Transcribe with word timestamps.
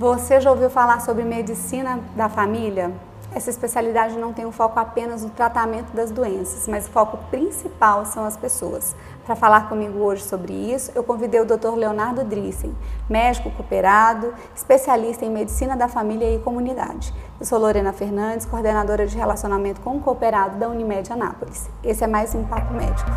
Você 0.00 0.40
já 0.40 0.50
ouviu 0.50 0.70
falar 0.70 1.02
sobre 1.02 1.24
medicina 1.24 2.00
da 2.16 2.26
família? 2.26 2.90
Essa 3.34 3.50
especialidade 3.50 4.16
não 4.16 4.32
tem 4.32 4.46
um 4.46 4.50
foco 4.50 4.80
apenas 4.80 5.22
no 5.22 5.28
tratamento 5.28 5.92
das 5.92 6.10
doenças, 6.10 6.66
mas 6.66 6.86
o 6.86 6.90
foco 6.90 7.18
principal 7.30 8.06
são 8.06 8.24
as 8.24 8.34
pessoas. 8.34 8.96
Para 9.26 9.36
falar 9.36 9.68
comigo 9.68 9.98
hoje 9.98 10.22
sobre 10.22 10.54
isso, 10.54 10.90
eu 10.94 11.04
convidei 11.04 11.38
o 11.38 11.44
Dr. 11.44 11.74
Leonardo 11.76 12.24
Drissen, 12.24 12.74
médico 13.10 13.50
cooperado, 13.50 14.32
especialista 14.56 15.26
em 15.26 15.30
medicina 15.30 15.76
da 15.76 15.86
família 15.86 16.34
e 16.34 16.38
comunidade. 16.38 17.12
Eu 17.38 17.44
sou 17.44 17.58
Lorena 17.58 17.92
Fernandes, 17.92 18.46
coordenadora 18.46 19.06
de 19.06 19.14
relacionamento 19.18 19.82
com 19.82 19.98
o 19.98 20.00
cooperado 20.00 20.56
da 20.56 20.66
Unimed 20.66 21.12
Anápolis. 21.12 21.68
Esse 21.84 22.04
é 22.04 22.06
mais 22.06 22.34
um 22.34 22.42
Papo 22.44 22.72
Médico. 22.72 23.10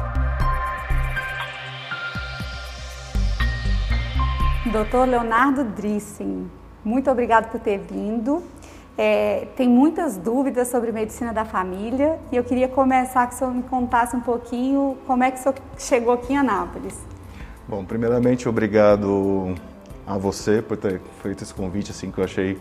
Dr. 4.65 5.07
Leonardo 5.07 5.63
Drissen, 5.63 6.51
muito 6.83 7.09
obrigado 7.09 7.49
por 7.49 7.59
ter 7.59 7.79
vindo. 7.79 8.43
É, 8.97 9.47
tem 9.55 9.67
muitas 9.67 10.17
dúvidas 10.17 10.67
sobre 10.67 10.91
medicina 10.91 11.33
da 11.33 11.43
família 11.43 12.19
e 12.31 12.35
eu 12.35 12.43
queria 12.43 12.67
começar 12.67 13.25
que 13.27 13.33
o 13.33 13.37
senhor 13.37 13.53
me 13.53 13.63
contasse 13.63 14.15
um 14.15 14.19
pouquinho 14.19 14.97
como 15.07 15.23
é 15.23 15.31
que 15.31 15.39
o 15.39 15.41
senhor 15.41 15.55
chegou 15.77 16.13
aqui 16.13 16.33
em 16.33 16.37
Anápolis. 16.37 16.99
Bom, 17.67 17.83
primeiramente, 17.83 18.47
obrigado 18.47 19.55
a 20.05 20.17
você 20.17 20.61
por 20.61 20.77
ter 20.77 21.01
feito 21.21 21.43
esse 21.43 21.53
convite, 21.53 21.91
assim, 21.91 22.11
que 22.11 22.19
eu 22.19 22.23
achei 22.23 22.59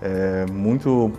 é, 0.00 0.46
muito 0.50 1.12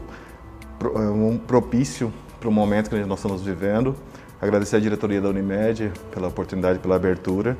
é, 0.82 0.99
um 0.99 1.38
propício 1.38 2.12
para 2.40 2.49
o 2.49 2.52
momento 2.52 2.90
que 2.90 2.96
nós 3.04 3.20
estamos 3.20 3.44
vivendo. 3.44 3.96
Agradecer 4.41 4.77
à 4.77 4.80
diretoria 4.80 5.22
da 5.22 5.30
Unimed 5.30 5.91
pela 6.12 6.27
oportunidade, 6.27 6.80
pela 6.80 6.96
abertura. 6.96 7.58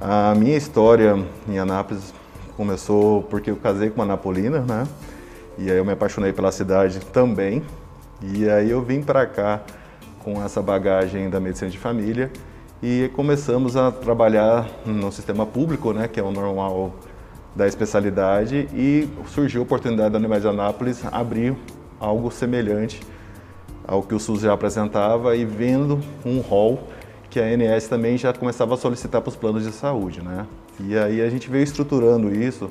A 0.00 0.34
minha 0.34 0.56
história 0.56 1.16
em 1.48 1.58
Anápolis 1.58 2.14
começou 2.58 3.22
porque 3.22 3.52
eu 3.52 3.56
casei 3.56 3.88
com 3.88 4.00
uma 4.00 4.04
napolina, 4.04 4.58
né? 4.58 4.84
E 5.56 5.70
aí 5.70 5.78
eu 5.78 5.84
me 5.84 5.92
apaixonei 5.92 6.32
pela 6.32 6.50
cidade 6.50 6.98
também. 7.12 7.62
E 8.20 8.50
aí 8.50 8.68
eu 8.68 8.82
vim 8.82 9.00
para 9.00 9.24
cá 9.26 9.62
com 10.24 10.42
essa 10.42 10.60
bagagem 10.60 11.30
da 11.30 11.38
medicina 11.38 11.70
de 11.70 11.78
família 11.78 12.32
e 12.82 13.10
começamos 13.14 13.76
a 13.76 13.92
trabalhar 13.92 14.68
no 14.84 15.12
sistema 15.12 15.46
público, 15.46 15.92
né, 15.92 16.08
que 16.08 16.18
é 16.18 16.22
o 16.22 16.32
normal 16.32 16.96
da 17.54 17.66
especialidade 17.66 18.68
e 18.74 19.08
surgiu 19.28 19.60
a 19.60 19.64
oportunidade 19.64 20.10
da 20.10 20.18
Unimed 20.18 20.40
de 20.40 20.48
Anápolis 20.48 21.02
abrir 21.12 21.56
algo 22.00 22.28
semelhante 22.30 23.00
ao 23.86 24.02
que 24.02 24.14
o 24.14 24.18
SUS 24.18 24.40
já 24.40 24.52
apresentava 24.52 25.36
e 25.36 25.44
vendo 25.44 26.00
um 26.26 26.40
rol 26.40 26.88
que 27.30 27.38
a 27.38 27.44
ANS 27.44 27.86
também 27.86 28.18
já 28.18 28.32
começava 28.32 28.74
a 28.74 28.76
solicitar 28.76 29.20
para 29.20 29.28
os 29.28 29.36
planos 29.36 29.64
de 29.64 29.72
saúde, 29.72 30.22
né? 30.22 30.44
E 30.80 30.96
aí 30.96 31.20
a 31.20 31.28
gente 31.28 31.50
veio 31.50 31.64
estruturando 31.64 32.32
isso 32.34 32.70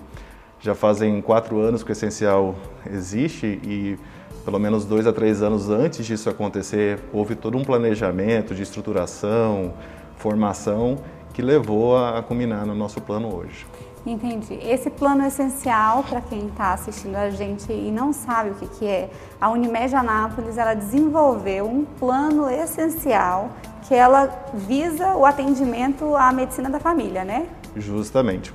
já 0.59 0.73
fazem 0.73 1.21
quatro 1.21 1.59
anos 1.59 1.83
que 1.83 1.91
o 1.91 1.93
Essencial 1.93 2.55
existe 2.91 3.45
e 3.63 3.97
pelo 4.43 4.59
menos 4.59 4.85
dois 4.85 5.05
a 5.05 5.13
três 5.13 5.41
anos 5.41 5.69
antes 5.69 6.05
disso 6.05 6.29
acontecer, 6.29 6.99
houve 7.11 7.35
todo 7.35 7.57
um 7.57 7.63
planejamento 7.63 8.55
de 8.55 8.63
estruturação, 8.63 9.73
formação 10.15 10.97
que 11.33 11.41
levou 11.41 11.97
a 11.97 12.23
culminar 12.23 12.65
no 12.65 12.73
nosso 12.73 13.01
plano 13.01 13.35
hoje. 13.35 13.67
Entendi. 14.05 14.57
Esse 14.63 14.89
plano 14.89 15.25
essencial, 15.25 16.01
para 16.01 16.21
quem 16.21 16.47
está 16.47 16.73
assistindo 16.73 17.15
a 17.17 17.29
gente 17.29 17.71
e 17.71 17.91
não 17.91 18.13
sabe 18.13 18.51
o 18.51 18.53
que, 18.55 18.67
que 18.67 18.87
é, 18.87 19.09
a 19.39 19.49
Unimed 19.49 19.93
Anápolis 19.93 20.57
ela 20.57 20.73
desenvolveu 20.73 21.65
um 21.65 21.83
plano 21.83 22.49
essencial 22.49 23.49
que 23.87 23.93
ela 23.93 24.29
visa 24.53 25.13
o 25.13 25.25
atendimento 25.25 26.15
à 26.15 26.31
medicina 26.31 26.69
da 26.69 26.79
família, 26.79 27.25
né? 27.25 27.47
Justamente 27.79 28.53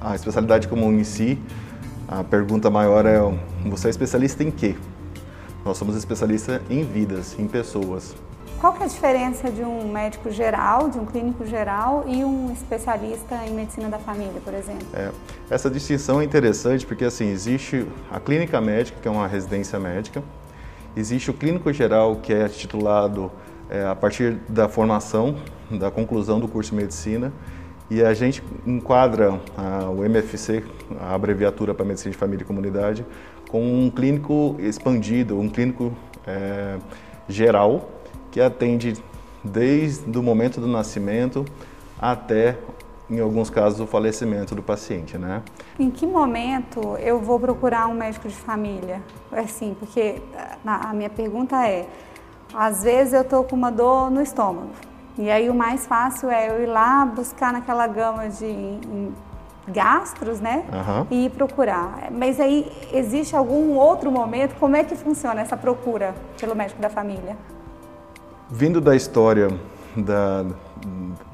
a 0.00 0.14
especialidade 0.14 0.68
comum 0.68 0.92
em 0.92 1.04
si, 1.04 1.38
a 2.08 2.22
pergunta 2.22 2.70
maior 2.70 3.06
é: 3.06 3.18
você 3.64 3.88
é 3.88 3.90
especialista 3.90 4.42
em 4.42 4.50
quê? 4.50 4.76
Nós 5.64 5.76
somos 5.76 5.96
especialistas 5.96 6.60
em 6.68 6.84
vidas, 6.84 7.38
em 7.38 7.46
pessoas. 7.46 8.14
Qual 8.60 8.72
que 8.74 8.82
é 8.82 8.86
a 8.86 8.88
diferença 8.88 9.50
de 9.50 9.62
um 9.62 9.90
médico 9.90 10.30
geral, 10.30 10.88
de 10.88 10.96
um 10.96 11.04
clínico 11.04 11.44
geral 11.44 12.04
e 12.06 12.24
um 12.24 12.52
especialista 12.52 13.34
em 13.44 13.52
medicina 13.54 13.88
da 13.88 13.98
família, 13.98 14.40
por 14.44 14.54
exemplo? 14.54 14.86
É, 14.94 15.10
essa 15.50 15.68
distinção 15.68 16.20
é 16.20 16.24
interessante 16.24 16.86
porque 16.86 17.04
assim 17.04 17.28
existe 17.28 17.84
a 18.10 18.20
clínica 18.20 18.60
médica, 18.60 18.98
que 19.02 19.08
é 19.08 19.10
uma 19.10 19.26
residência 19.26 19.80
médica, 19.80 20.22
existe 20.96 21.28
o 21.28 21.34
clínico 21.34 21.72
geral, 21.72 22.16
que 22.16 22.32
é 22.32 22.48
titulado 22.48 23.32
é, 23.68 23.84
a 23.84 23.96
partir 23.96 24.38
da 24.48 24.68
formação, 24.68 25.36
da 25.68 25.90
conclusão 25.90 26.38
do 26.38 26.46
curso 26.46 26.70
de 26.70 26.76
medicina, 26.76 27.32
e 27.92 28.02
a 28.02 28.14
gente 28.14 28.42
enquadra 28.66 29.38
a, 29.54 29.90
o 29.90 30.02
MFC, 30.02 30.64
a 30.98 31.14
abreviatura 31.14 31.74
para 31.74 31.84
Medicina 31.84 32.10
de 32.10 32.16
Família 32.16 32.42
e 32.42 32.46
Comunidade, 32.46 33.04
com 33.50 33.62
um 33.62 33.90
clínico 33.90 34.56
expandido, 34.60 35.38
um 35.38 35.46
clínico 35.46 35.92
é, 36.26 36.78
geral, 37.28 37.90
que 38.30 38.40
atende 38.40 38.94
desde 39.44 40.18
o 40.18 40.22
momento 40.22 40.58
do 40.58 40.66
nascimento 40.66 41.44
até, 42.00 42.56
em 43.10 43.20
alguns 43.20 43.50
casos, 43.50 43.78
o 43.78 43.86
falecimento 43.86 44.54
do 44.54 44.62
paciente, 44.62 45.18
né? 45.18 45.42
Em 45.78 45.90
que 45.90 46.06
momento 46.06 46.96
eu 46.96 47.20
vou 47.20 47.38
procurar 47.38 47.88
um 47.88 47.94
médico 47.94 48.26
de 48.26 48.34
família? 48.34 49.02
Assim, 49.30 49.76
porque 49.78 50.22
a 50.64 50.94
minha 50.94 51.10
pergunta 51.10 51.68
é, 51.68 51.86
às 52.54 52.84
vezes 52.84 53.12
eu 53.12 53.20
estou 53.20 53.44
com 53.44 53.54
uma 53.54 53.70
dor 53.70 54.10
no 54.10 54.22
estômago, 54.22 54.70
e 55.18 55.30
aí 55.30 55.50
o 55.50 55.54
mais 55.54 55.86
fácil 55.86 56.30
é 56.30 56.48
eu 56.48 56.62
ir 56.62 56.66
lá 56.66 57.04
buscar 57.04 57.52
naquela 57.52 57.86
gama 57.86 58.28
de 58.28 58.78
gastros, 59.68 60.40
né? 60.40 60.64
Uhum. 60.72 61.06
E 61.10 61.30
procurar. 61.30 62.10
Mas 62.10 62.40
aí 62.40 62.70
existe 62.92 63.36
algum 63.36 63.76
outro 63.76 64.10
momento? 64.10 64.54
Como 64.58 64.74
é 64.74 64.82
que 64.82 64.96
funciona 64.96 65.40
essa 65.40 65.56
procura 65.56 66.14
pelo 66.40 66.54
médico 66.54 66.80
da 66.80 66.88
família? 66.88 67.36
Vindo 68.48 68.80
da 68.80 68.96
história 68.96 69.48
da, 69.96 70.44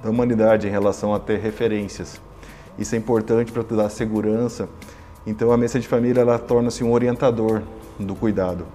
da 0.03 0.11
humanidade 0.11 0.67
em 0.67 0.71
relação 0.71 1.15
a 1.15 1.19
ter 1.19 1.39
referências, 1.39 2.21
isso 2.79 2.95
é 2.95 2.99
importante 2.99 3.51
para 3.53 3.63
dar 3.63 3.89
segurança. 3.89 4.69
Então 5.27 5.53
a 5.53 5.57
mesa 5.57 5.79
de 5.79 5.87
família 5.87 6.21
ela 6.21 6.39
torna-se 6.39 6.83
um 6.83 6.93
orientador 6.93 7.63
do 7.99 8.15
cuidado 8.15 8.67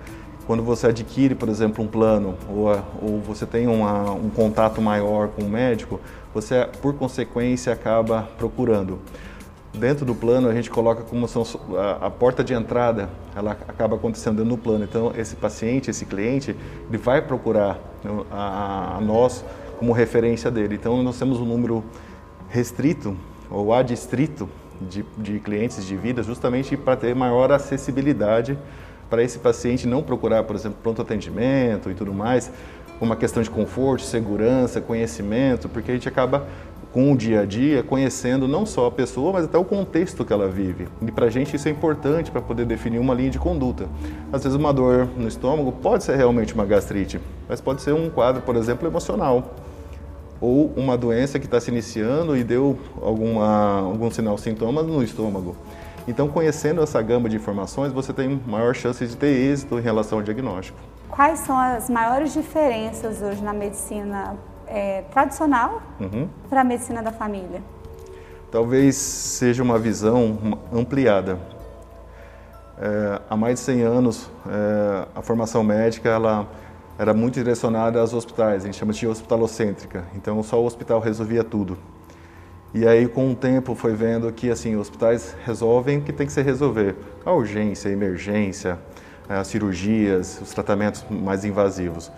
quando 0.45 0.63
você 0.63 0.87
adquire, 0.87 1.35
por 1.35 1.49
exemplo, 1.49 1.83
um 1.83 1.87
plano 1.87 2.35
ou, 2.49 2.67
ou 3.01 3.21
você 3.21 3.45
tem 3.45 3.67
uma, 3.67 4.11
um 4.11 4.29
contato 4.29 4.81
maior 4.81 5.29
com 5.29 5.43
o 5.43 5.49
médico, 5.49 5.99
você, 6.33 6.67
por 6.81 6.93
consequência, 6.95 7.71
acaba 7.71 8.29
procurando. 8.37 8.99
Dentro 9.73 10.05
do 10.05 10.13
plano, 10.13 10.49
a 10.49 10.53
gente 10.53 10.69
coloca 10.69 11.01
como 11.01 11.27
são, 11.27 11.43
a, 11.75 12.07
a 12.07 12.09
porta 12.09 12.43
de 12.43 12.53
entrada, 12.53 13.09
ela 13.35 13.51
acaba 13.51 13.95
acontecendo 13.95 14.37
dentro 14.37 14.51
do 14.51 14.57
plano. 14.57 14.83
Então, 14.83 15.11
esse 15.17 15.35
paciente, 15.35 15.89
esse 15.89 16.05
cliente, 16.05 16.55
ele 16.87 16.97
vai 16.97 17.21
procurar 17.21 17.79
né, 18.03 18.11
a, 18.29 18.97
a 18.97 19.01
nós 19.01 19.43
como 19.79 19.91
referência 19.91 20.51
dele. 20.51 20.75
Então, 20.75 21.01
nós 21.01 21.17
temos 21.17 21.39
um 21.39 21.45
número 21.45 21.83
restrito 22.49 23.17
ou 23.49 23.73
adstrito 23.73 24.47
de, 24.79 25.03
de 25.17 25.39
clientes 25.39 25.85
de 25.85 25.95
vida 25.95 26.21
justamente 26.21 26.77
para 26.77 26.95
ter 26.95 27.15
maior 27.15 27.51
acessibilidade 27.51 28.57
para 29.09 29.23
esse 29.23 29.39
paciente 29.39 29.87
não 29.87 30.01
procurar, 30.01 30.43
por 30.43 30.55
exemplo, 30.55 30.77
pronto 30.81 31.01
atendimento 31.01 31.89
e 31.89 31.93
tudo 31.93 32.13
mais, 32.13 32.51
uma 32.99 33.15
questão 33.15 33.43
de 33.43 33.49
conforto, 33.49 34.03
segurança, 34.03 34.79
conhecimento, 34.79 35.67
porque 35.67 35.91
a 35.91 35.93
gente 35.93 36.07
acaba 36.07 36.47
com 36.93 37.11
o 37.11 37.17
dia 37.17 37.41
a 37.41 37.45
dia 37.45 37.81
conhecendo 37.81 38.47
não 38.47 38.67
só 38.67 38.85
a 38.85 38.91
pessoa, 38.91 39.33
mas 39.33 39.45
até 39.45 39.57
o 39.57 39.65
contexto 39.65 40.23
que 40.23 40.31
ela 40.31 40.47
vive. 40.47 40.87
E 41.01 41.11
para 41.11 41.25
a 41.25 41.29
gente 41.29 41.55
isso 41.55 41.67
é 41.67 41.71
importante 41.71 42.29
para 42.29 42.39
poder 42.39 42.65
definir 42.65 42.99
uma 42.99 43.15
linha 43.15 43.31
de 43.31 43.39
conduta. 43.39 43.87
Às 44.31 44.43
vezes 44.43 44.55
uma 44.55 44.71
dor 44.71 45.07
no 45.17 45.27
estômago 45.27 45.71
pode 45.71 46.03
ser 46.03 46.15
realmente 46.15 46.53
uma 46.53 46.65
gastrite, 46.65 47.19
mas 47.49 47.59
pode 47.59 47.81
ser 47.81 47.93
um 47.93 48.11
quadro, 48.11 48.43
por 48.43 48.55
exemplo, 48.55 48.87
emocional. 48.87 49.55
Ou 50.39 50.71
uma 50.75 50.95
doença 50.95 51.39
que 51.39 51.45
está 51.45 51.59
se 51.59 51.71
iniciando 51.71 52.37
e 52.37 52.43
deu 52.43 52.77
alguma, 53.01 53.79
algum 53.79 54.11
sinal, 54.11 54.37
sintoma 54.37 54.83
no 54.83 55.01
estômago. 55.01 55.55
Então, 56.07 56.27
conhecendo 56.27 56.81
essa 56.81 57.01
gama 57.01 57.29
de 57.29 57.35
informações, 57.35 57.93
você 57.93 58.11
tem 58.11 58.41
maior 58.45 58.75
chance 58.75 59.05
de 59.05 59.15
ter 59.15 59.27
êxito 59.27 59.79
em 59.79 59.81
relação 59.81 60.17
ao 60.17 60.23
diagnóstico. 60.23 60.77
Quais 61.09 61.39
são 61.39 61.57
as 61.57 61.89
maiores 61.89 62.33
diferenças 62.33 63.21
hoje 63.21 63.41
na 63.41 63.53
medicina 63.53 64.35
é, 64.67 65.03
tradicional 65.11 65.81
uhum. 65.99 66.27
para 66.49 66.61
a 66.61 66.63
medicina 66.63 67.01
da 67.01 67.11
família? 67.11 67.61
Talvez 68.51 68.95
seja 68.95 69.63
uma 69.63 69.79
visão 69.79 70.59
ampliada. 70.73 71.39
É, 72.77 73.21
há 73.29 73.37
mais 73.37 73.59
de 73.59 73.65
100 73.65 73.81
anos, 73.83 74.29
é, 74.47 75.07
a 75.15 75.21
formação 75.21 75.63
médica 75.63 76.09
ela 76.09 76.47
era 76.97 77.13
muito 77.13 77.35
direcionada 77.35 77.99
aos 77.99 78.13
hospitais, 78.13 78.63
a 78.63 78.65
gente 78.65 78.77
chama 78.77 78.93
de 78.93 79.07
hospitalocêntrica. 79.07 80.05
Então, 80.15 80.41
só 80.43 80.61
o 80.61 80.65
hospital 80.65 80.99
resolvia 80.99 81.43
tudo. 81.43 81.77
E 82.73 82.87
aí, 82.87 83.07
com 83.07 83.31
o 83.31 83.35
tempo, 83.35 83.75
foi 83.75 83.93
vendo 83.93 84.31
que 84.31 84.49
assim, 84.49 84.75
hospitais 84.75 85.35
resolvem 85.45 85.99
o 85.99 86.01
que 86.01 86.11
tem 86.11 86.25
que 86.25 86.33
ser 86.33 86.43
resolver. 86.43 86.95
A 87.23 87.31
urgência, 87.31 87.89
a 87.89 87.93
emergência, 87.93 88.79
as 89.29 89.47
cirurgias, 89.47 90.39
os 90.41 90.51
tratamentos 90.51 91.05
mais 91.07 91.45
invasivos. 91.45 92.11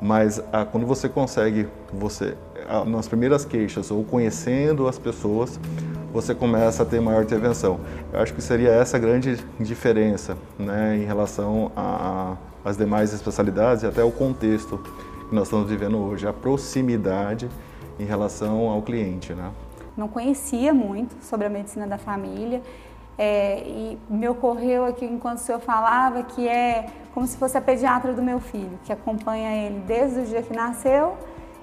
Mas 0.00 0.40
ah, 0.52 0.64
quando 0.64 0.86
você 0.86 1.08
consegue, 1.08 1.66
você 1.92 2.36
ah, 2.68 2.84
nas 2.84 3.08
primeiras 3.08 3.44
queixas 3.44 3.90
ou 3.90 4.04
conhecendo 4.04 4.86
as 4.86 4.96
pessoas, 4.96 5.58
você 6.12 6.34
começa 6.34 6.84
a 6.84 6.86
ter 6.86 7.00
maior 7.00 7.24
intervenção. 7.24 7.80
Eu 8.12 8.20
acho 8.20 8.32
que 8.32 8.40
seria 8.40 8.70
essa 8.70 8.96
a 8.96 9.00
grande 9.00 9.36
diferença 9.58 10.36
né, 10.56 10.96
em 10.96 11.04
relação 11.04 11.72
às 12.64 12.76
demais 12.76 13.12
especialidades 13.12 13.82
e 13.82 13.86
até 13.86 14.04
o 14.04 14.12
contexto 14.12 14.78
que 15.28 15.34
nós 15.34 15.48
estamos 15.48 15.68
vivendo 15.68 15.98
hoje, 15.98 16.28
a 16.28 16.32
proximidade 16.32 17.48
em 17.98 18.04
relação 18.04 18.68
ao 18.68 18.82
cliente. 18.82 19.32
Né? 19.34 19.50
Não 19.96 20.08
conhecia 20.08 20.72
muito 20.74 21.16
sobre 21.24 21.46
a 21.46 21.50
medicina 21.50 21.86
da 21.86 21.98
família 21.98 22.62
é, 23.18 23.62
e 23.66 23.98
me 24.10 24.28
ocorreu 24.28 24.84
aqui 24.84 25.04
enquanto 25.04 25.38
o 25.38 25.40
senhor 25.40 25.60
falava 25.60 26.22
que 26.22 26.46
é 26.46 26.86
como 27.14 27.26
se 27.26 27.36
fosse 27.36 27.56
a 27.56 27.60
pediatra 27.60 28.12
do 28.12 28.22
meu 28.22 28.40
filho, 28.40 28.78
que 28.84 28.92
acompanha 28.92 29.66
ele 29.66 29.80
desde 29.86 30.20
o 30.20 30.24
dia 30.24 30.42
que 30.42 30.54
nasceu 30.54 31.16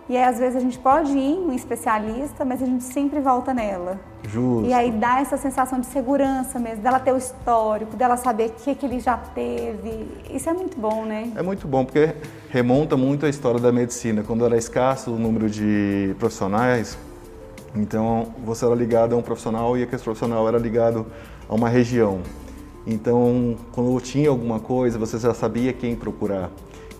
e 0.09 0.17
aí, 0.17 0.23
às 0.25 0.37
vezes 0.37 0.57
a 0.57 0.59
gente 0.59 0.77
pode 0.77 1.11
ir 1.11 1.15
em 1.17 1.45
um 1.45 1.53
especialista, 1.53 2.43
mas 2.43 2.61
a 2.61 2.65
gente 2.65 2.83
sempre 2.83 3.21
volta 3.21 3.53
nela. 3.53 3.97
Justo. 4.23 4.67
E 4.67 4.73
aí 4.73 4.91
dá 4.91 5.21
essa 5.21 5.37
sensação 5.37 5.79
de 5.79 5.85
segurança 5.85 6.59
mesmo, 6.59 6.83
dela 6.83 6.99
ter 6.99 7.13
o 7.13 7.17
histórico, 7.17 7.95
dela 7.95 8.17
saber 8.17 8.49
o 8.49 8.51
que, 8.51 8.75
que 8.75 8.85
ele 8.85 8.99
já 8.99 9.15
teve. 9.15 10.09
Isso 10.29 10.49
é 10.49 10.53
muito 10.53 10.77
bom, 10.77 11.05
né? 11.05 11.31
É 11.35 11.41
muito 11.41 11.67
bom, 11.69 11.85
porque 11.85 12.13
remonta 12.49 12.97
muito 12.97 13.25
a 13.25 13.29
história 13.29 13.61
da 13.61 13.71
medicina. 13.71 14.23
Quando 14.23 14.45
era 14.45 14.57
escasso 14.57 15.09
o 15.11 15.17
número 15.17 15.49
de 15.49 16.13
profissionais, 16.19 16.97
então 17.75 18.33
você 18.45 18.65
era 18.65 18.75
ligado 18.75 19.13
a 19.13 19.17
um 19.17 19.21
profissional 19.21 19.77
e 19.77 19.83
aquele 19.83 20.01
profissional 20.01 20.47
era 20.47 20.57
ligado 20.57 21.05
a 21.47 21.55
uma 21.55 21.69
região. 21.69 22.21
Então, 22.85 23.55
quando 23.71 23.99
tinha 24.01 24.29
alguma 24.29 24.59
coisa, 24.59 24.99
você 24.99 25.17
já 25.17 25.33
sabia 25.33 25.71
quem 25.71 25.95
procurar. 25.95 26.49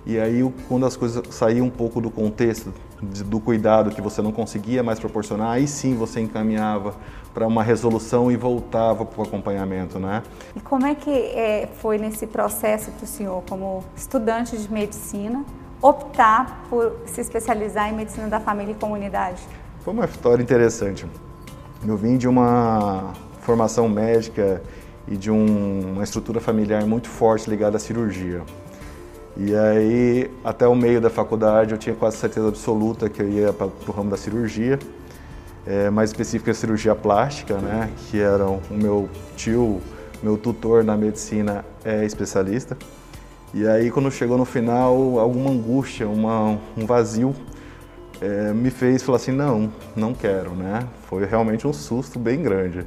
E 0.05 0.19
aí, 0.19 0.43
quando 0.67 0.85
as 0.85 0.97
coisas 0.97 1.23
saíam 1.33 1.65
um 1.65 1.69
pouco 1.69 2.01
do 2.01 2.09
contexto, 2.09 2.73
do 3.01 3.39
cuidado 3.39 3.91
que 3.91 4.01
você 4.01 4.21
não 4.21 4.31
conseguia 4.31 4.83
mais 4.83 4.99
proporcionar, 4.99 5.51
aí 5.51 5.67
sim 5.67 5.95
você 5.95 6.19
encaminhava 6.19 6.93
para 7.33 7.47
uma 7.47 7.63
resolução 7.63 8.31
e 8.31 8.35
voltava 8.35 9.05
para 9.05 9.19
o 9.19 9.23
acompanhamento, 9.23 9.99
né? 9.99 10.23
E 10.55 10.59
como 10.59 10.85
é 10.85 10.93
que 10.95 11.09
é, 11.09 11.69
foi 11.77 11.97
nesse 11.97 12.27
processo 12.27 12.91
para 12.91 13.03
o 13.03 13.07
senhor, 13.07 13.43
como 13.49 13.83
estudante 13.95 14.57
de 14.57 14.71
medicina, 14.71 15.43
optar 15.81 16.65
por 16.69 16.97
se 17.05 17.21
especializar 17.21 17.89
em 17.89 17.95
medicina 17.95 18.27
da 18.27 18.39
família 18.39 18.73
e 18.73 18.75
comunidade? 18.75 19.41
Foi 19.83 19.93
uma 19.93 20.05
história 20.05 20.41
interessante. 20.41 21.05
Eu 21.85 21.97
vim 21.97 22.15
de 22.17 22.25
uma 22.25 23.11
formação 23.41 23.89
médica 23.89 24.61
e 25.05 25.17
de 25.17 25.29
um, 25.29 25.95
uma 25.95 26.03
estrutura 26.05 26.39
familiar 26.39 26.85
muito 26.85 27.09
forte 27.09 27.49
ligada 27.49 27.75
à 27.75 27.79
cirurgia. 27.81 28.43
E 29.35 29.53
aí, 29.53 30.31
até 30.41 30.65
o 30.65 30.73
meio 30.73 31.01
da 31.01 31.09
faculdade, 31.09 31.73
eu 31.73 31.77
tinha 31.77 31.93
quase 31.93 32.15
certeza 32.15 32.47
absoluta 32.47 33.09
que 33.09 33.21
eu 33.21 33.29
ia 33.29 33.51
para 33.51 33.67
o 33.67 33.91
ramo 33.91 34.09
da 34.09 34.15
cirurgia, 34.15 34.79
é, 35.67 35.89
mais 35.89 36.11
específica 36.11 36.51
a 36.51 36.53
cirurgia 36.53 36.95
plástica, 36.95 37.57
né, 37.57 37.89
que 38.09 38.21
era 38.21 38.47
o 38.47 38.61
meu 38.71 39.09
tio, 39.35 39.81
meu 40.21 40.37
tutor 40.37 40.81
na 40.81 40.95
medicina 40.95 41.65
é 41.83 42.05
especialista. 42.05 42.77
E 43.53 43.67
aí, 43.67 43.91
quando 43.91 44.09
chegou 44.09 44.37
no 44.37 44.45
final, 44.45 45.19
alguma 45.19 45.49
angústia, 45.51 46.07
uma, 46.07 46.57
um 46.77 46.85
vazio 46.85 47.35
é, 48.21 48.53
me 48.53 48.69
fez 48.69 49.03
falar 49.03 49.17
assim, 49.17 49.31
não, 49.31 49.71
não 49.95 50.13
quero, 50.13 50.51
né? 50.51 50.87
Foi 51.07 51.25
realmente 51.25 51.67
um 51.67 51.73
susto 51.73 52.19
bem 52.19 52.41
grande. 52.41 52.85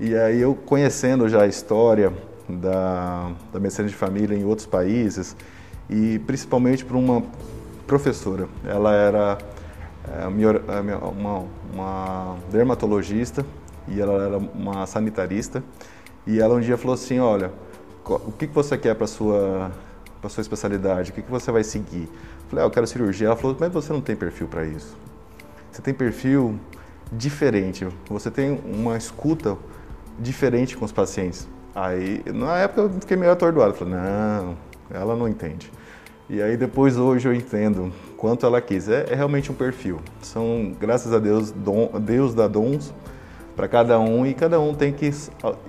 E 0.00 0.16
aí, 0.16 0.40
eu 0.40 0.54
conhecendo 0.54 1.28
já 1.28 1.42
a 1.42 1.46
história 1.46 2.12
da, 2.48 3.30
da 3.52 3.60
medicina 3.60 3.88
de 3.88 3.94
família 3.94 4.36
em 4.36 4.44
outros 4.44 4.66
países, 4.66 5.36
e 5.88 6.18
principalmente 6.20 6.84
por 6.84 6.96
uma 6.96 7.22
professora. 7.86 8.48
Ela 8.64 8.94
era 8.94 9.38
é, 10.08 10.26
uma, 10.26 11.44
uma 11.72 12.36
dermatologista 12.50 13.44
e 13.88 14.00
ela 14.00 14.22
era 14.24 14.38
uma 14.38 14.86
sanitarista 14.86 15.62
e 16.26 16.40
ela 16.40 16.54
um 16.54 16.60
dia 16.60 16.76
falou 16.76 16.94
assim, 16.94 17.18
olha, 17.18 17.52
o 18.04 18.32
que 18.32 18.46
você 18.46 18.78
quer 18.78 18.94
para 18.94 19.06
sua 19.06 19.70
para 20.22 20.30
sua 20.30 20.40
especialidade? 20.40 21.10
O 21.10 21.14
que 21.14 21.20
você 21.22 21.50
vai 21.50 21.64
seguir? 21.64 22.04
Eu 22.04 22.48
falei, 22.48 22.64
ah, 22.64 22.66
eu 22.66 22.70
quero 22.70 22.86
cirurgia. 22.86 23.26
Ela 23.26 23.36
falou, 23.36 23.56
mas 23.58 23.72
você 23.72 23.92
não 23.92 24.00
tem 24.00 24.14
perfil 24.14 24.46
para 24.46 24.64
isso. 24.64 24.96
Você 25.70 25.82
tem 25.82 25.92
perfil 25.92 26.58
diferente. 27.10 27.86
Você 28.08 28.30
tem 28.30 28.58
uma 28.64 28.96
escuta 28.96 29.58
diferente 30.18 30.76
com 30.76 30.84
os 30.84 30.92
pacientes. 30.92 31.48
Aí, 31.74 32.22
na 32.32 32.56
época, 32.58 32.82
eu 32.82 32.90
fiquei 33.00 33.16
meio 33.16 33.32
atordoado. 33.32 33.74
Falei, 33.74 33.94
não, 33.94 34.56
ela 34.88 35.16
não 35.16 35.28
entende. 35.28 35.70
E 36.30 36.40
aí 36.40 36.56
depois 36.56 36.96
hoje 36.96 37.28
eu 37.28 37.34
entendo 37.34 37.92
quanto 38.16 38.46
ela 38.46 38.60
quis. 38.60 38.88
É, 38.88 39.06
é 39.10 39.14
realmente 39.14 39.50
um 39.50 39.54
perfil. 39.54 39.98
São, 40.22 40.72
graças 40.80 41.12
a 41.12 41.18
Deus, 41.18 41.52
Deus 42.00 42.32
dá 42.32 42.46
dons 42.46 42.94
para 43.56 43.66
cada 43.66 43.98
um 43.98 44.24
e 44.24 44.32
cada 44.32 44.60
um 44.60 44.72
tem 44.72 44.92
que 44.92 45.10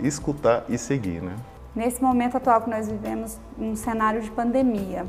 escutar 0.02 0.64
e 0.70 0.78
seguir, 0.78 1.22
né? 1.22 1.36
Nesse 1.76 2.02
momento 2.02 2.38
atual 2.38 2.62
que 2.62 2.70
nós 2.70 2.88
vivemos, 2.88 3.40
um 3.58 3.76
cenário 3.76 4.22
de 4.22 4.30
pandemia, 4.30 5.08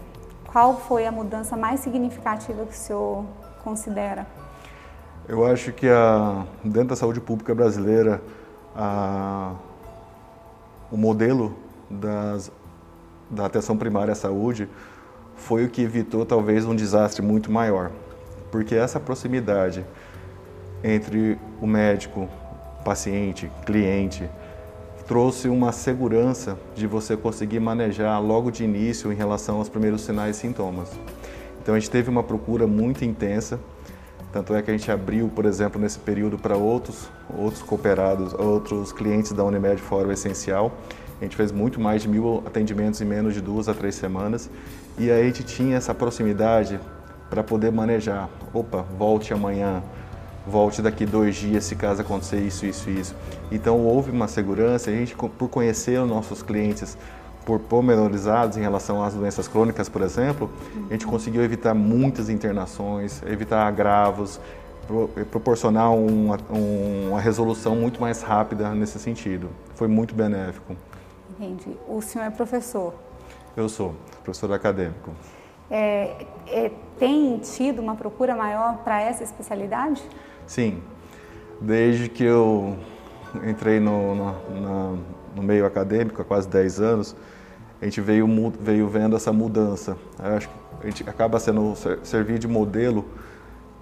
qual 0.50 0.78
foi 0.78 1.06
a 1.06 1.12
mudança 1.12 1.56
mais 1.56 1.80
significativa 1.80 2.64
que 2.64 2.72
o 2.72 2.76
senhor 2.76 3.26
considera? 3.62 4.26
Eu 5.28 5.44
acho 5.44 5.72
que 5.72 5.88
a, 5.88 6.46
dentro 6.64 6.88
da 6.88 6.96
saúde 6.96 7.20
pública 7.20 7.54
brasileira, 7.54 8.22
a, 8.74 9.52
o 10.90 10.96
modelo 10.96 11.54
das 11.90 12.50
da 13.30 13.46
atenção 13.46 13.76
primária 13.76 14.12
à 14.12 14.14
saúde 14.14 14.68
foi 15.34 15.64
o 15.64 15.68
que 15.68 15.82
evitou 15.82 16.24
talvez 16.24 16.64
um 16.64 16.74
desastre 16.74 17.20
muito 17.20 17.50
maior. 17.50 17.90
Porque 18.50 18.74
essa 18.74 19.00
proximidade 19.00 19.84
entre 20.82 21.38
o 21.60 21.66
médico, 21.66 22.28
paciente, 22.84 23.50
cliente, 23.66 24.28
trouxe 25.06 25.48
uma 25.48 25.70
segurança 25.70 26.58
de 26.74 26.86
você 26.86 27.16
conseguir 27.16 27.60
manejar 27.60 28.20
logo 28.20 28.50
de 28.50 28.64
início 28.64 29.12
em 29.12 29.14
relação 29.14 29.58
aos 29.58 29.68
primeiros 29.68 30.02
sinais 30.02 30.36
e 30.36 30.40
sintomas. 30.40 30.90
Então 31.62 31.74
a 31.74 31.78
gente 31.78 31.90
teve 31.90 32.08
uma 32.10 32.22
procura 32.22 32.66
muito 32.66 33.04
intensa, 33.04 33.60
tanto 34.32 34.54
é 34.54 34.62
que 34.62 34.70
a 34.70 34.76
gente 34.76 34.90
abriu, 34.90 35.28
por 35.28 35.44
exemplo, 35.44 35.80
nesse 35.80 35.98
período 35.98 36.38
para 36.38 36.56
outros, 36.56 37.08
outros 37.36 37.62
cooperados, 37.62 38.34
outros 38.34 38.92
clientes 38.92 39.32
da 39.32 39.44
Unimed 39.44 39.82
o 39.90 40.12
essencial, 40.12 40.72
a 41.20 41.24
gente 41.24 41.36
fez 41.36 41.52
muito 41.52 41.80
mais 41.80 42.02
de 42.02 42.08
mil 42.08 42.42
atendimentos 42.44 43.00
em 43.00 43.04
menos 43.04 43.34
de 43.34 43.40
duas 43.40 43.68
a 43.68 43.74
três 43.74 43.94
semanas 43.94 44.50
e 44.98 45.10
aí 45.10 45.22
a 45.22 45.24
gente 45.24 45.44
tinha 45.44 45.76
essa 45.76 45.94
proximidade 45.94 46.80
para 47.30 47.42
poder 47.42 47.70
manejar. 47.70 48.28
Opa, 48.52 48.82
volte 48.98 49.32
amanhã, 49.32 49.82
volte 50.46 50.82
daqui 50.82 51.06
dois 51.06 51.36
dias 51.36 51.64
se 51.64 51.74
caso 51.74 52.02
acontecer 52.02 52.40
isso, 52.40 52.66
isso, 52.66 52.90
isso. 52.90 53.14
Então 53.50 53.78
houve 53.80 54.10
uma 54.10 54.28
segurança. 54.28 54.90
A 54.90 54.94
gente, 54.94 55.14
por 55.14 55.48
conhecer 55.48 56.00
os 56.00 56.08
nossos 56.08 56.42
clientes 56.42 56.96
por 57.44 57.60
pormenorizados 57.60 58.56
em 58.56 58.60
relação 58.60 59.02
às 59.02 59.14
doenças 59.14 59.46
crônicas, 59.46 59.88
por 59.88 60.00
exemplo, 60.00 60.50
a 60.88 60.92
gente 60.92 61.06
conseguiu 61.06 61.42
evitar 61.42 61.74
muitas 61.74 62.30
internações, 62.30 63.22
evitar 63.26 63.66
agravos, 63.66 64.40
proporcionar 65.30 65.92
uma, 65.94 66.38
uma 66.48 67.20
resolução 67.20 67.76
muito 67.76 68.00
mais 68.00 68.22
rápida 68.22 68.70
nesse 68.74 68.98
sentido. 68.98 69.50
Foi 69.74 69.88
muito 69.88 70.14
benéfico. 70.14 70.74
Entendi. 71.38 71.76
O 71.88 72.00
senhor 72.00 72.24
é 72.24 72.30
professor? 72.30 72.94
Eu 73.56 73.68
sou, 73.68 73.94
professor 74.22 74.52
acadêmico. 74.52 75.10
É, 75.70 76.26
é, 76.46 76.70
tem 76.98 77.38
tido 77.38 77.80
uma 77.80 77.94
procura 77.94 78.36
maior 78.36 78.78
para 78.78 79.00
essa 79.00 79.22
especialidade? 79.22 80.02
Sim. 80.46 80.82
Desde 81.60 82.08
que 82.08 82.24
eu 82.24 82.76
entrei 83.46 83.80
no, 83.80 84.14
no, 84.14 84.98
no, 85.34 85.42
meio 85.42 85.66
acadêmico 85.66 86.20
há 86.20 86.24
quase 86.24 86.48
10 86.48 86.80
anos, 86.80 87.16
a 87.80 87.84
gente 87.84 88.00
veio, 88.00 88.26
veio 88.60 88.88
vendo 88.88 89.16
essa 89.16 89.32
mudança. 89.32 89.96
Eu 90.18 90.36
acho 90.36 90.48
que 90.48 90.54
a 90.82 90.86
gente 90.86 91.08
acaba 91.08 91.38
sendo 91.40 91.74
servir 92.02 92.38
de 92.38 92.46
modelo 92.46 93.04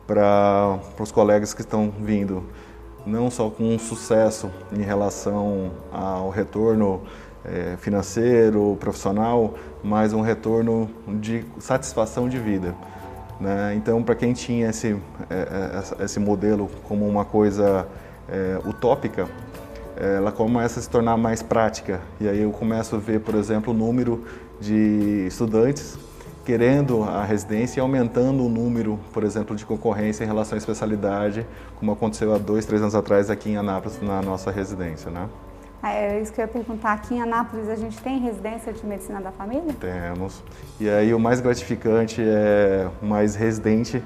para 0.07 0.78
os 0.99 1.12
colegas 1.12 1.54
que 1.54 1.61
estão 1.61 1.92
vindo, 2.00 2.45
não 3.07 3.31
só 3.31 3.50
com 3.50 3.75
um 3.75 3.78
sucesso 3.78 4.50
em 4.73 4.83
relação 4.83 5.73
ao 5.90 6.31
retorno 6.31 7.02
é, 7.45 7.76
financeiro, 7.78 8.76
profissional, 8.78 9.54
mas 9.83 10.12
um 10.12 10.21
retorno 10.21 10.88
de 11.21 11.45
satisfação 11.59 12.28
de 12.28 12.38
vida. 12.38 12.75
Né? 13.42 13.75
Então, 13.75 14.02
para 14.04 14.14
quem 14.14 14.32
tinha 14.32 14.70
esse, 14.70 14.96
é, 15.28 15.82
é 16.00 16.04
esse 16.04 16.20
modelo 16.20 16.70
como 16.84 17.06
uma 17.08 17.25
coisa 17.25 17.88
é, 18.28 18.56
utópica, 18.64 19.28
ela 19.96 20.30
começa 20.30 20.78
a 20.78 20.82
se 20.82 20.88
tornar 20.88 21.16
mais 21.16 21.42
prática. 21.42 22.00
E 22.20 22.28
aí 22.28 22.40
eu 22.40 22.52
começo 22.52 22.94
a 22.94 22.99
ver, 22.99 23.20
por 23.20 23.34
exemplo, 23.34 23.75
o 23.75 23.76
número 23.76 24.25
de 24.61 25.26
estudantes 25.26 25.99
querendo 26.44 27.04
a 27.04 27.25
residência 27.25 27.78
e 27.78 27.80
aumentando 27.80 28.44
o 28.44 28.49
número, 28.49 28.99
por 29.12 29.22
exemplo, 29.22 29.54
de 29.54 29.64
concorrência 29.64 30.25
em 30.25 30.26
relação 30.26 30.56
à 30.56 30.58
especialidade, 30.58 31.46
como 31.78 31.92
aconteceu 31.92 32.34
há 32.34 32.38
dois, 32.38 32.64
três 32.64 32.80
anos 32.82 32.94
atrás 32.94 33.30
aqui 33.30 33.50
em 33.50 33.56
Anápolis, 33.56 34.00
na 34.00 34.20
nossa 34.22 34.50
residência. 34.50 35.11
Né? 35.11 35.28
Ah, 35.82 35.92
é 35.92 36.20
isso 36.20 36.32
que 36.32 36.40
eu 36.40 36.44
ia 36.44 36.48
perguntar. 36.48 36.92
Aqui 36.92 37.14
em 37.14 37.20
Anápolis 37.20 37.68
a 37.68 37.74
gente 37.74 38.00
tem 38.00 38.20
residência 38.20 38.72
de 38.72 38.86
medicina 38.86 39.20
da 39.20 39.32
família? 39.32 39.74
Temos. 39.80 40.42
E 40.78 40.88
aí 40.88 41.12
o 41.12 41.18
mais 41.18 41.40
gratificante 41.40 42.22
é 42.24 42.88
o 43.02 43.06
mais 43.06 43.34
residente 43.34 44.02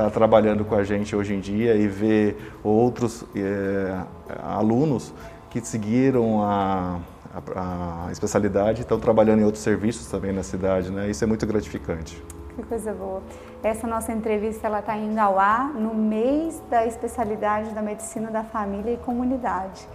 está 0.00 0.08
trabalhando 0.10 0.64
com 0.64 0.76
a 0.76 0.84
gente 0.84 1.16
hoje 1.16 1.34
em 1.34 1.40
dia 1.40 1.74
e 1.74 1.88
ver 1.88 2.52
outros 2.62 3.24
é, 3.34 4.00
alunos 4.44 5.12
que 5.50 5.60
seguiram 5.60 6.42
a, 6.42 7.00
a, 7.34 8.06
a 8.06 8.12
especialidade 8.12 8.80
e 8.80 8.82
estão 8.82 9.00
trabalhando 9.00 9.40
em 9.40 9.44
outros 9.44 9.64
serviços 9.64 10.06
também 10.06 10.32
na 10.32 10.44
cidade, 10.44 10.92
né? 10.92 11.10
Isso 11.10 11.24
é 11.24 11.26
muito 11.26 11.44
gratificante. 11.46 12.22
Que 12.54 12.62
coisa 12.62 12.92
boa. 12.92 13.22
Essa 13.62 13.86
nossa 13.86 14.12
entrevista 14.12 14.66
ela 14.66 14.80
está 14.80 14.96
indo 14.96 15.18
ao 15.18 15.38
ar 15.38 15.72
no 15.74 15.94
mês 15.94 16.62
da 16.70 16.86
especialidade 16.86 17.70
da 17.70 17.82
medicina 17.82 18.30
da 18.30 18.44
família 18.44 18.92
e 18.92 18.96
comunidade. 18.98 19.88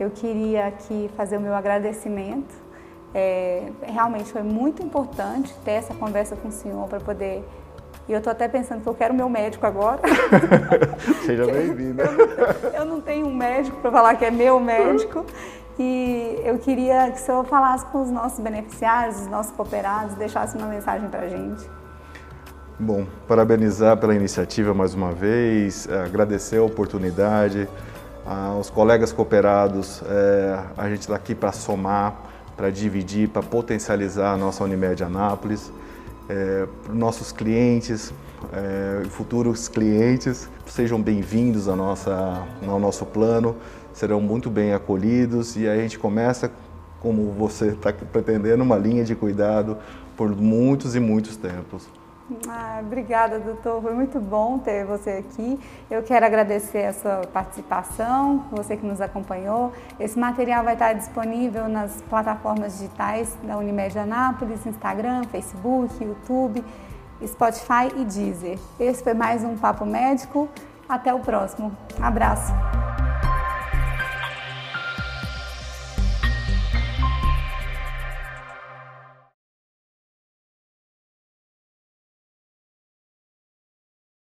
Eu 0.00 0.10
queria 0.10 0.66
aqui 0.66 1.10
fazer 1.16 1.36
o 1.36 1.40
meu 1.40 1.54
agradecimento. 1.54 2.54
É, 3.14 3.70
realmente 3.82 4.32
foi 4.32 4.42
muito 4.42 4.82
importante 4.82 5.54
ter 5.64 5.72
essa 5.72 5.92
conversa 5.94 6.34
com 6.36 6.48
o 6.48 6.52
senhor 6.52 6.88
para 6.88 7.00
poder 7.00 7.44
e 8.08 8.12
eu 8.12 8.18
estou 8.18 8.32
até 8.32 8.48
pensando 8.48 8.82
que 8.82 8.88
eu 8.88 8.94
quero 8.94 9.14
meu 9.14 9.28
médico 9.28 9.64
agora. 9.64 10.00
Seja 11.24 11.46
bem-vinda. 11.46 12.02
Eu, 12.02 12.70
eu, 12.70 12.84
não 12.84 13.00
tenho 13.00 13.26
um 13.26 13.32
médico 13.32 13.76
para 13.76 13.90
falar 13.92 14.16
que 14.16 14.24
é 14.24 14.32
meu 14.32 14.58
médico. 14.58 15.24
E 15.78 16.40
eu 16.44 16.58
queria 16.58 17.10
que 17.12 17.20
o 17.20 17.22
senhor 17.22 17.44
falasse 17.44 17.86
com 17.86 18.02
os 18.02 18.10
nossos 18.10 18.40
beneficiários, 18.40 19.20
os 19.20 19.26
nossos 19.28 19.52
cooperados, 19.52 20.16
deixasse 20.16 20.56
uma 20.56 20.66
mensagem 20.66 21.08
para 21.08 21.20
a 21.20 21.28
gente. 21.28 21.70
Bom, 22.78 23.06
parabenizar 23.28 23.96
pela 23.96 24.14
iniciativa 24.14 24.74
mais 24.74 24.92
uma 24.92 25.12
vez, 25.12 25.88
agradecer 25.88 26.56
a 26.56 26.64
oportunidade, 26.64 27.68
aos 28.30 28.70
colegas 28.70 29.12
cooperados, 29.12 30.02
é, 30.06 30.60
a 30.76 30.88
gente 30.88 31.00
está 31.00 31.16
aqui 31.16 31.34
para 31.34 31.50
somar, 31.50 32.14
para 32.56 32.70
dividir, 32.70 33.28
para 33.28 33.42
potencializar 33.42 34.34
a 34.34 34.36
nossa 34.36 34.62
Unimed 34.62 35.02
Anápolis 35.02 35.72
é, 36.28 36.64
para 36.84 36.92
os 36.92 36.96
nossos 36.96 37.32
clientes, 37.32 38.14
é, 38.52 39.04
futuros 39.08 39.66
clientes, 39.66 40.48
sejam 40.66 41.02
bem-vindos 41.02 41.66
ao, 41.66 41.76
nosso 41.76 43.04
plano, 43.06 43.56
serão 43.92 44.20
muito 44.20 44.48
bem 44.48 44.72
acolhidos 44.72 45.56
e 45.56 45.66
a 45.66 45.74
gente 45.74 45.98
começa, 45.98 46.52
como 47.00 47.32
você 47.32 47.70
está 47.70 47.92
pretendendo, 47.92 48.62
uma 48.62 48.76
linha 48.76 49.04
de 49.04 49.16
cuidado 49.16 49.76
por 50.16 50.30
muitos 50.36 50.94
e 50.94 51.00
muitos 51.00 51.36
tempos. 51.36 51.88
Ah, 52.48 52.80
obrigada, 52.80 53.38
doutor. 53.38 53.82
Foi 53.82 53.94
muito 53.94 54.20
bom 54.20 54.58
ter 54.58 54.84
você 54.84 55.10
aqui. 55.10 55.58
Eu 55.90 56.02
quero 56.02 56.24
agradecer 56.24 56.84
a 56.84 56.92
sua 56.92 57.22
participação, 57.32 58.44
você 58.50 58.76
que 58.76 58.86
nos 58.86 59.00
acompanhou. 59.00 59.72
Esse 59.98 60.18
material 60.18 60.62
vai 60.64 60.74
estar 60.74 60.92
disponível 60.92 61.68
nas 61.68 62.02
plataformas 62.02 62.78
digitais 62.78 63.36
da 63.42 63.56
Unimed 63.56 63.98
Anápolis, 63.98 64.64
Instagram, 64.64 65.24
Facebook, 65.24 66.02
YouTube, 66.02 66.64
Spotify 67.26 67.92
e 67.96 68.04
Deezer. 68.04 68.58
Esse 68.78 69.02
foi 69.02 69.14
mais 69.14 69.42
um 69.44 69.56
Papo 69.56 69.84
Médico. 69.84 70.48
Até 70.88 71.12
o 71.14 71.20
próximo. 71.20 71.76
Abraço. 72.00 72.52